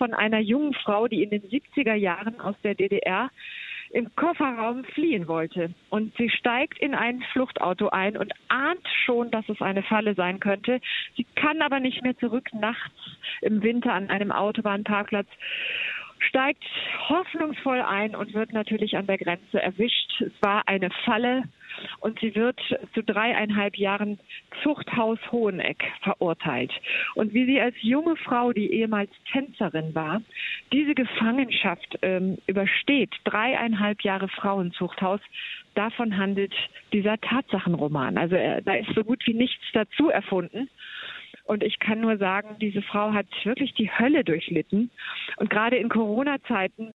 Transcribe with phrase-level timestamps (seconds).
[0.00, 3.30] Von einer jungen Frau, die in den 70er Jahren aus der DDR
[3.90, 5.74] im Kofferraum fliehen wollte.
[5.90, 10.40] Und sie steigt in ein Fluchtauto ein und ahnt schon, dass es eine Falle sein
[10.40, 10.80] könnte.
[11.16, 12.94] Sie kann aber nicht mehr zurück nachts
[13.42, 15.28] im Winter an einem Autobahnparkplatz
[16.20, 16.64] steigt
[17.08, 20.20] hoffnungsvoll ein und wird natürlich an der Grenze erwischt.
[20.20, 21.44] Es war eine Falle
[22.00, 22.60] und sie wird
[22.94, 24.18] zu dreieinhalb Jahren
[24.62, 26.72] Zuchthaus Hoheneck verurteilt.
[27.14, 30.22] Und wie sie als junge Frau, die ehemals Tänzerin war,
[30.72, 35.20] diese Gefangenschaft ähm, übersteht, dreieinhalb Jahre Frauenzuchthaus,
[35.74, 36.52] davon handelt
[36.92, 38.18] dieser Tatsachenroman.
[38.18, 40.68] Also äh, da ist so gut wie nichts dazu erfunden.
[41.50, 44.88] Und ich kann nur sagen, diese Frau hat wirklich die Hölle durchlitten.
[45.36, 46.92] Und gerade in Corona-Zeiten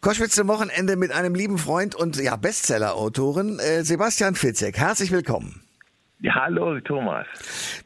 [0.00, 4.76] Koschwitz zum Wochenende mit einem lieben Freund und ja, Bestseller-Autoren äh, Sebastian Fitzek.
[4.76, 5.64] Herzlich willkommen.
[6.24, 7.26] Ja, hallo Thomas.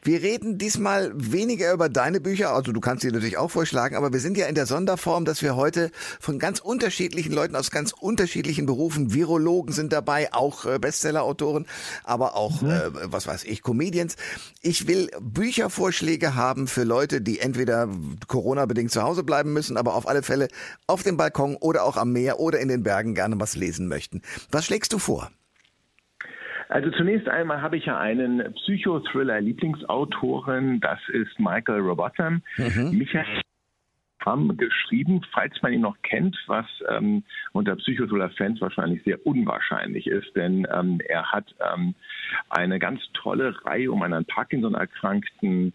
[0.01, 4.13] Wir reden diesmal weniger über deine Bücher, also du kannst sie natürlich auch vorschlagen, aber
[4.13, 5.91] wir sind ja in der Sonderform, dass wir heute
[6.21, 11.65] von ganz unterschiedlichen Leuten aus ganz unterschiedlichen Berufen, Virologen sind dabei, auch äh, Bestseller-Autoren,
[12.05, 12.69] aber auch, mhm.
[12.69, 14.15] äh, was weiß ich, Comedians.
[14.61, 17.89] Ich will Büchervorschläge haben für Leute, die entweder
[18.27, 20.47] Corona-bedingt zu Hause bleiben müssen, aber auf alle Fälle
[20.87, 24.21] auf dem Balkon oder auch am Meer oder in den Bergen gerne was lesen möchten.
[24.49, 25.29] Was schlägst du vor?
[26.69, 32.43] Also zunächst einmal habe ich ja einen Psychothriller-Lieblingsautoren, das ist Michael Robotham.
[32.57, 32.97] Mhm.
[32.97, 33.25] Michael
[34.23, 37.23] haben geschrieben, falls man ihn noch kennt, was ähm,
[37.53, 41.95] unter Psychothriller-Fans wahrscheinlich sehr unwahrscheinlich ist, denn ähm, er hat ähm,
[42.49, 45.73] eine ganz tolle Reihe um einen an Parkinson erkrankten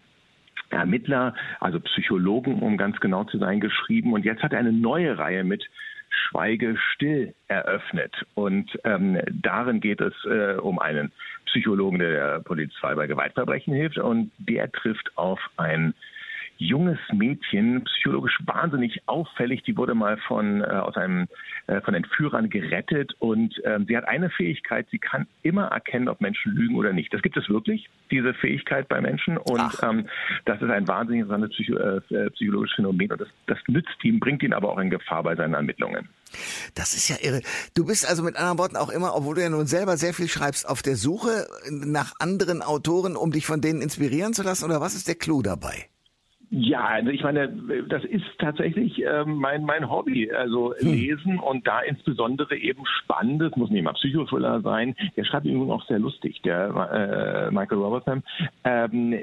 [0.69, 4.13] Ermittler, also Psychologen, um ganz genau zu sein, geschrieben.
[4.13, 5.65] Und jetzt hat er eine neue Reihe mit
[6.29, 8.13] Schweige still eröffnet.
[8.33, 11.11] Und ähm, darin geht es äh, um einen
[11.45, 13.97] Psychologen, der der Polizei bei Gewaltverbrechen hilft.
[13.97, 15.93] Und der trifft auf ein
[16.57, 19.63] junges Mädchen, psychologisch wahnsinnig auffällig.
[19.63, 21.27] Die wurde mal von, äh, aus einem,
[21.67, 26.21] äh, von Entführern gerettet und ähm, sie hat eine Fähigkeit, sie kann immer erkennen, ob
[26.21, 27.13] Menschen lügen oder nicht.
[27.13, 30.07] Das gibt es wirklich, diese Fähigkeit bei Menschen und ähm,
[30.45, 34.43] das ist ein wahnsinnig interessantes Psycho äh, psychologisches Phänomen und das, das nützt ihm, bringt
[34.43, 36.07] ihn aber auch in Gefahr bei seinen Ermittlungen.
[36.73, 37.41] Das ist ja irre.
[37.75, 40.27] Du bist also mit anderen Worten auch immer, obwohl du ja nun selber sehr viel
[40.27, 44.81] schreibst, auf der Suche nach anderen Autoren, um dich von denen inspirieren zu lassen oder
[44.81, 45.87] was ist der Clou dabei?
[46.57, 47.49] Ja, also ich meine,
[47.89, 50.89] das ist tatsächlich ähm, mein, mein Hobby, also hm.
[50.89, 55.85] lesen und da insbesondere eben spannendes, muss nicht immer Psychothriller sein, der schreibt übrigens auch
[55.87, 58.23] sehr lustig, der äh, Michael Robertson.
[58.63, 59.19] Ähm,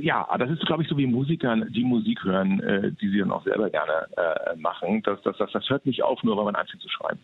[0.00, 3.30] ja, das ist, glaube ich, so wie Musikern, die Musik hören, äh, die sie dann
[3.30, 5.02] auch selber gerne äh, machen.
[5.04, 7.20] Das, das, das, das hört nicht auf, nur weil man anfängt zu schreiben.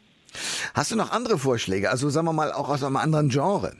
[0.74, 3.72] Hast du noch andere Vorschläge, also sagen wir mal auch aus einem anderen Genre?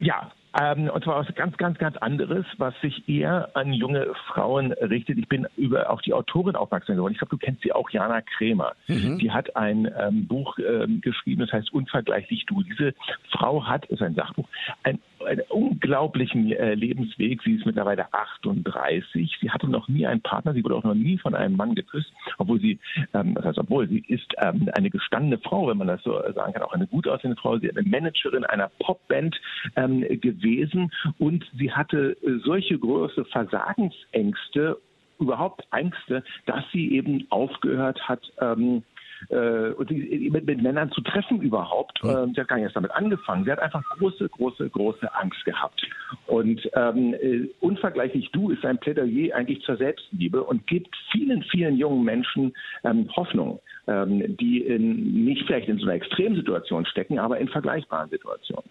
[0.00, 4.72] Ja, ähm, und zwar was ganz, ganz, ganz anderes, was sich eher an junge Frauen
[4.72, 5.18] richtet.
[5.18, 7.12] Ich bin über auf die Autorin aufmerksam geworden.
[7.12, 8.72] Ich glaube, du kennst sie auch, Jana Krämer.
[8.86, 9.18] Mhm.
[9.18, 12.62] Die hat ein ähm, Buch ähm, geschrieben, das heißt Unvergleichlich du.
[12.62, 12.94] Diese
[13.30, 14.48] Frau hat, ist ein Sachbuch,
[14.84, 17.42] ein einen unglaublichen äh, Lebensweg.
[17.42, 19.38] Sie ist mittlerweile 38.
[19.40, 20.54] Sie hatte noch nie einen Partner.
[20.54, 22.78] Sie wurde auch noch nie von einem Mann geküsst, obwohl sie,
[23.12, 26.52] ähm, das heißt, obwohl sie ist ähm, eine gestandene Frau, wenn man das so sagen
[26.52, 27.58] kann, auch eine gut aussehende Frau.
[27.58, 29.40] Sie ist eine Managerin einer Popband
[29.76, 34.78] ähm, gewesen und sie hatte äh, solche große Versagensängste
[35.20, 38.82] überhaupt Ängste, dass sie eben aufgehört hat, ähm,
[39.28, 42.02] äh, und die, mit, mit, Männern zu treffen überhaupt.
[42.02, 42.10] Mhm.
[42.10, 43.44] Ähm, sie hat gar nicht erst damit angefangen.
[43.44, 45.82] Sie hat einfach große, große, große Angst gehabt.
[46.26, 51.76] Und ähm, äh, unvergleichlich du ist ein Plädoyer eigentlich zur Selbstliebe und gibt vielen, vielen
[51.76, 52.54] jungen Menschen
[52.84, 58.10] ähm, Hoffnung, ähm, die in, nicht vielleicht in so einer Extremsituation stecken, aber in vergleichbaren
[58.10, 58.64] Situationen.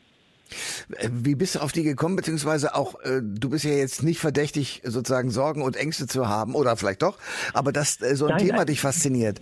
[0.97, 4.19] Äh, wie bist du auf die gekommen, beziehungsweise auch, äh, du bist ja jetzt nicht
[4.19, 7.17] verdächtig, sozusagen Sorgen und Ängste zu haben, oder vielleicht doch,
[7.53, 8.67] aber dass äh, so ein nein, Thema nein.
[8.67, 9.39] dich fasziniert.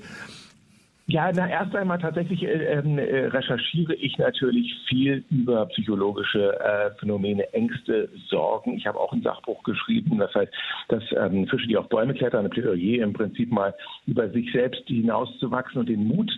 [1.12, 6.92] Ja, na, erst einmal tatsächlich äh, ähm, äh, recherchiere ich natürlich viel über psychologische äh,
[7.00, 8.78] Phänomene, Ängste, Sorgen.
[8.78, 10.54] Ich habe auch ein Sachbuch geschrieben, das heißt,
[10.88, 13.76] dass ähm, Fische, die auf Bäume klettern, ein Plädoyer im Prinzip mal
[14.08, 16.32] über sich selbst hinauszuwachsen und den Mut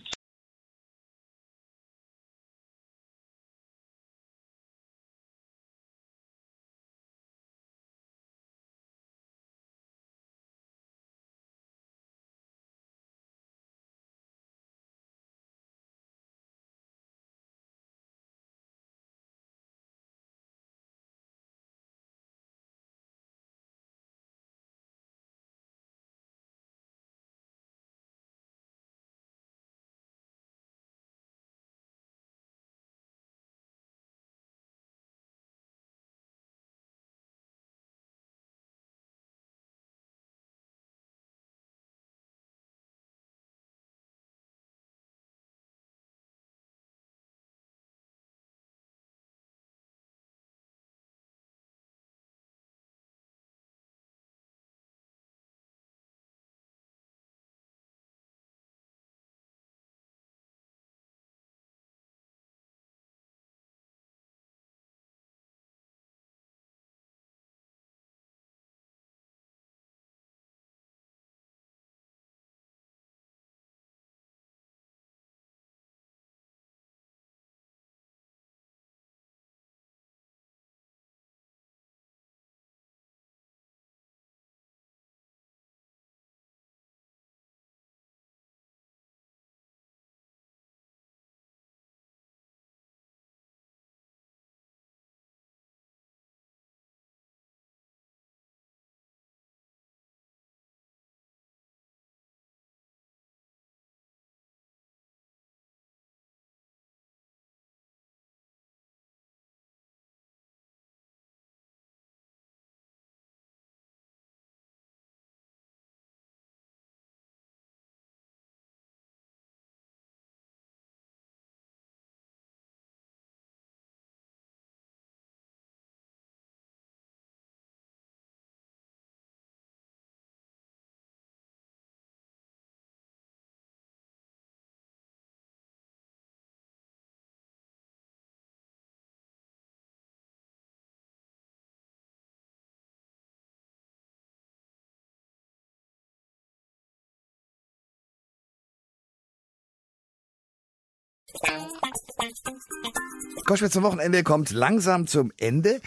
[153.45, 155.81] Koschwitz zum Wochenende kommt langsam zum Ende.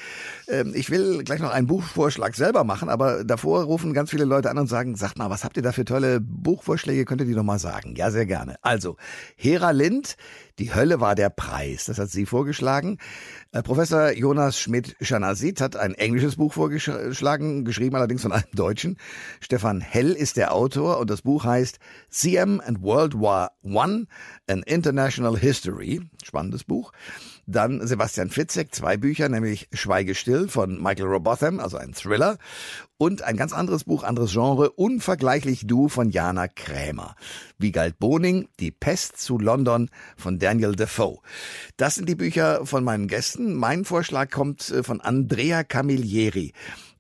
[0.49, 4.51] Ähm, ich will gleich noch einen Buchvorschlag selber machen, aber davor rufen ganz viele Leute
[4.51, 7.05] an und sagen, sagt mal, was habt ihr da für tolle Buchvorschläge?
[7.05, 7.95] Könnt ihr die noch mal sagen?
[7.97, 8.57] Ja, sehr gerne.
[8.63, 8.97] Also,
[9.37, 10.17] Hera Lind,
[10.59, 11.85] die Hölle war der Preis.
[11.85, 12.99] Das hat sie vorgeschlagen.
[13.53, 18.99] Äh, Professor Jonas Schmidt-Schanasit hat ein englisches Buch vorgeschlagen, geschrieben allerdings von einem Deutschen.
[19.41, 21.79] Stefan Hell ist der Autor und das Buch heißt
[22.11, 24.07] CM and World War One,
[24.47, 26.01] an International History.
[26.23, 26.93] Spannendes Buch.
[27.47, 32.39] Dann Sebastian Fitzek, zwei Bücher, nämlich Schweige still von Michael Robotham, also ein Thriller.
[32.99, 37.15] Und ein ganz anderes Buch, anderes Genre, Unvergleichlich Du von Jana Krämer.
[37.59, 41.21] Wiegald Boning, Die Pest zu London von Daniel Defoe.
[41.77, 43.55] Das sind die Bücher von meinen Gästen.
[43.55, 46.53] Mein Vorschlag kommt äh, von Andrea Camilleri.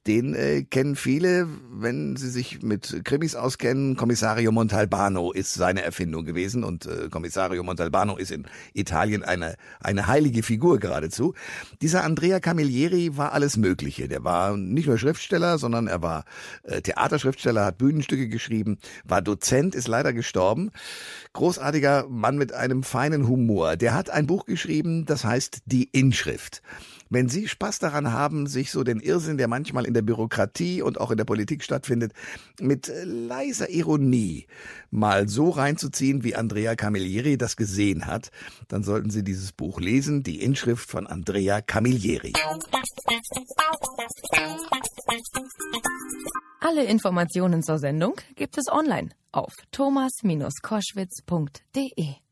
[0.06, 3.96] Den äh, kennen viele, wenn sie sich mit Krimis auskennen.
[3.96, 10.06] Kommissario Montalbano ist seine Erfindung gewesen und äh, Kommissario Montalbano ist in Italien eine, eine
[10.06, 11.34] heilige Figur geradezu.
[11.82, 14.06] Dieser Andrea Camilleri war alles Mögliche.
[14.06, 16.24] Der war nicht nur Schriftsteller, sondern er war
[16.62, 20.70] äh, Theaterschriftsteller, hat Bühnenstücke geschrieben, war Dozent, ist leider gestorben.
[21.32, 23.76] Großartiger Mann mit einem feinen Humor.
[23.76, 26.62] Der hat ein Buch geschrieben, das heißt Die Inschrift.
[27.08, 31.00] Wenn Sie Spaß daran haben, sich so den Irrsinn, der manchmal in der Bürokratie und
[31.00, 32.12] auch in der Politik stattfindet,
[32.60, 34.46] mit leiser Ironie
[34.90, 38.30] mal so reinzuziehen, wie Andrea Camilleri das gesehen hat,
[38.68, 42.32] dann sollten Sie dieses Buch lesen, die Inschrift von Andrea Camilleri.
[46.60, 52.25] Alle Informationen zur Sendung gibt es online auf thomas-koschwitz.de.